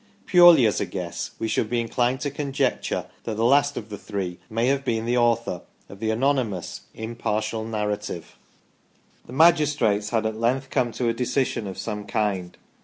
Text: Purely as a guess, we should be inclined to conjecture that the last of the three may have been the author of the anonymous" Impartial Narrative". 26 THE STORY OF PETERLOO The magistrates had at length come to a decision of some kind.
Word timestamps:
Purely 0.25 0.65
as 0.65 0.81
a 0.81 0.85
guess, 0.87 1.29
we 1.37 1.47
should 1.47 1.69
be 1.69 1.79
inclined 1.79 2.19
to 2.19 2.31
conjecture 2.31 3.05
that 3.23 3.35
the 3.37 3.45
last 3.45 3.77
of 3.77 3.89
the 3.89 3.99
three 3.99 4.39
may 4.49 4.65
have 4.65 4.83
been 4.83 5.05
the 5.05 5.15
author 5.15 5.61
of 5.89 5.99
the 5.99 6.09
anonymous" 6.09 6.81
Impartial 6.95 7.63
Narrative". 7.65 8.25
26 8.25 8.31
THE 8.31 8.33
STORY 8.33 8.77
OF 8.77 9.07
PETERLOO 9.07 9.27
The 9.27 9.51
magistrates 10.01 10.09
had 10.09 10.25
at 10.25 10.39
length 10.39 10.69
come 10.71 10.91
to 10.93 11.07
a 11.07 11.13
decision 11.13 11.67
of 11.67 11.77
some 11.77 12.05
kind. 12.07 12.57